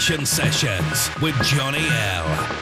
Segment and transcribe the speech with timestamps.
[0.00, 2.59] Sessions with Johnny L.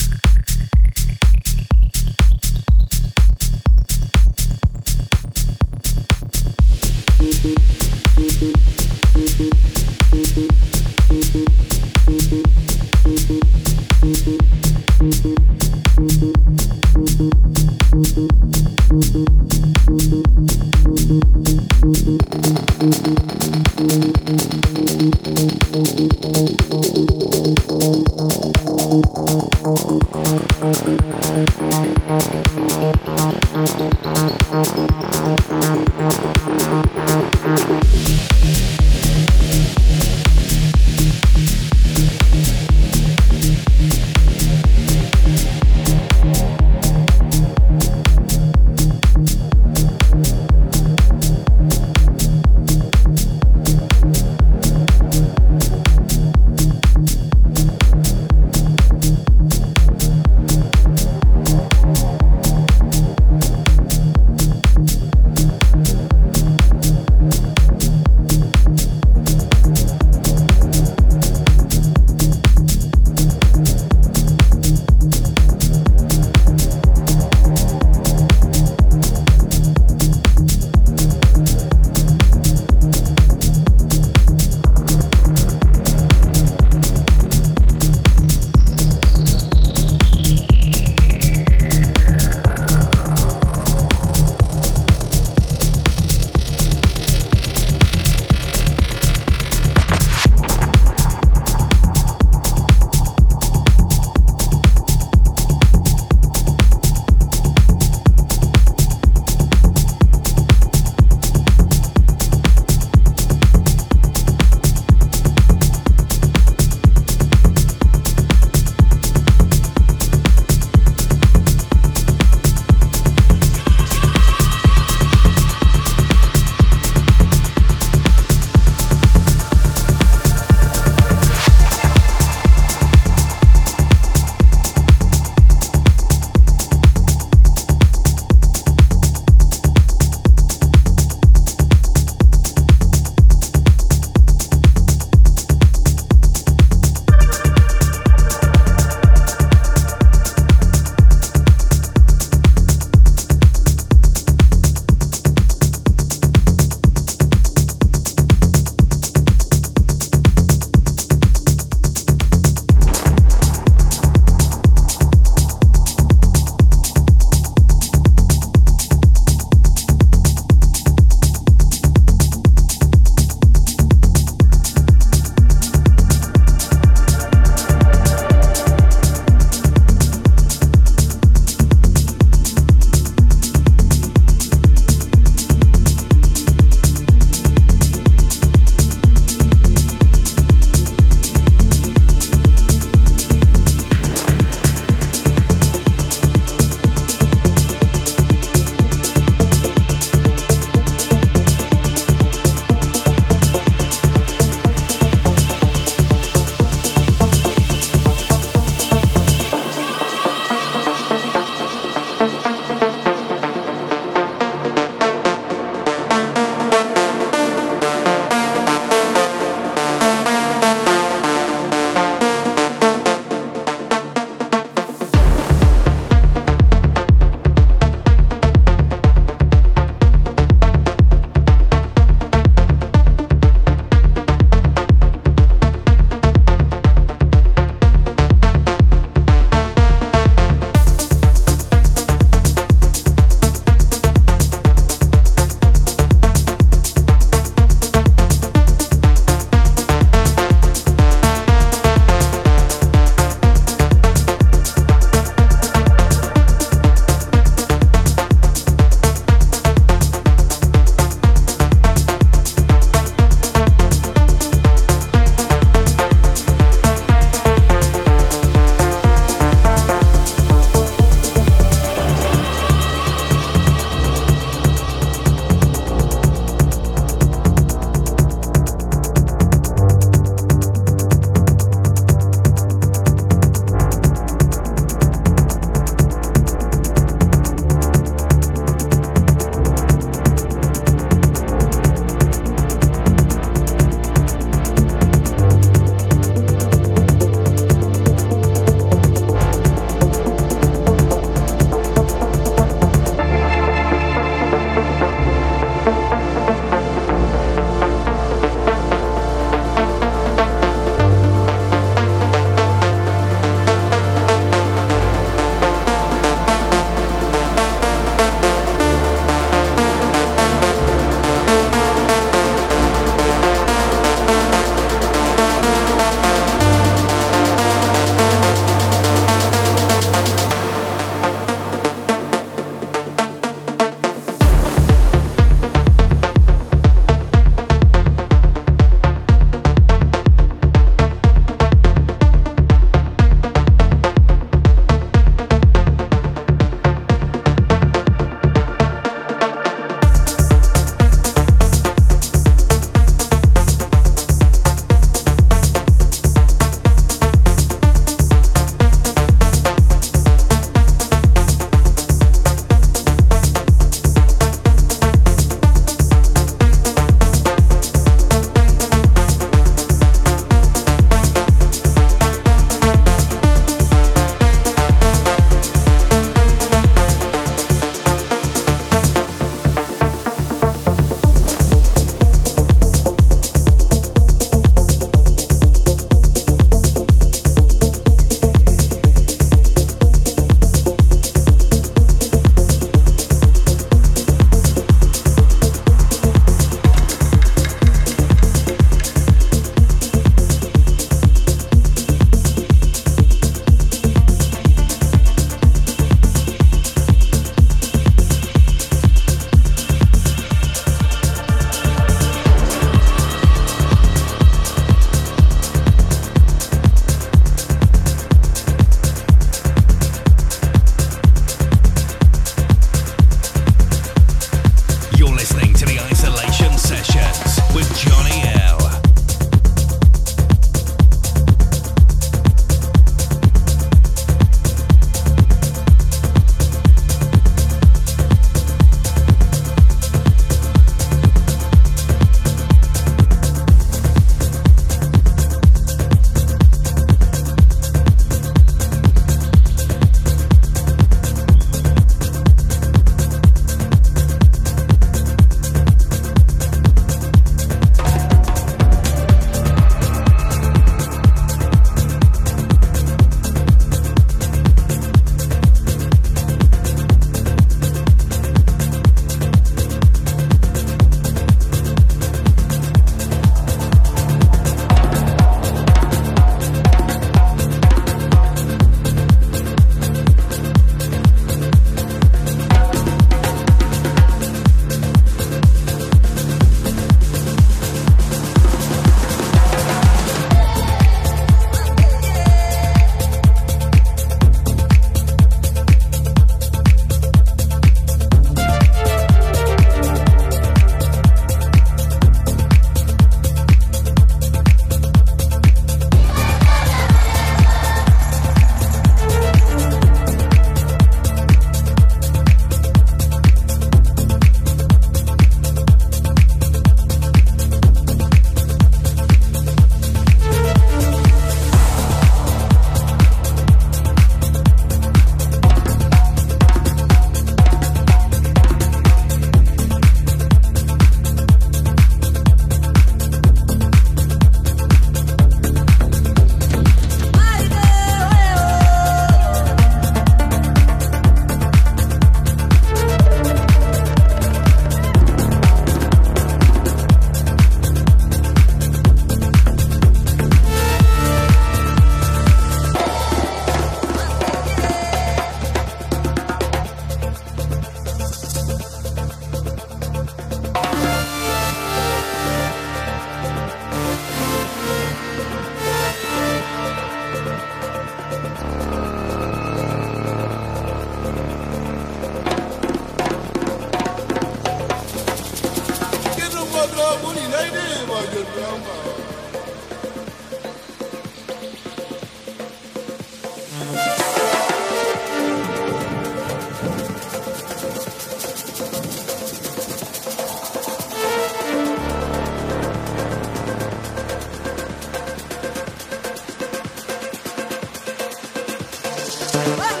[599.63, 600.00] Bye.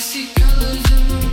[0.00, 1.29] I see colors in the